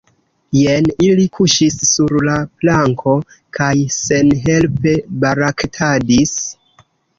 Jen 0.59 0.85
ili 1.07 1.25
kuŝis 1.39 1.77
sur 1.89 2.15
la 2.29 2.39
planko 2.63 3.15
kaj 3.59 3.69
senhelpe 3.99 4.97
baraktadis. 5.27 6.37